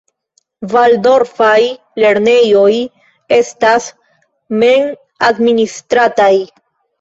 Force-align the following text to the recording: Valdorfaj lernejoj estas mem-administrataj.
Valdorfaj 0.69 1.59
lernejoj 2.03 2.71
estas 3.37 3.91
mem-administrataj. 4.65 6.33